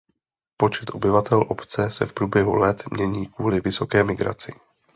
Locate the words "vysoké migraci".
3.59-4.53